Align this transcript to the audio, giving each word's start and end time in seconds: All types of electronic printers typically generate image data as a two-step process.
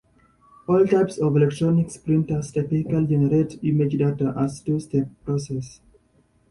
All 0.67 0.83
types 0.87 1.19
of 1.19 1.35
electronic 1.37 1.91
printers 2.03 2.51
typically 2.51 3.05
generate 3.07 3.63
image 3.63 3.99
data 3.99 4.33
as 4.35 4.59
a 4.59 4.63
two-step 4.65 5.07
process. 5.23 5.79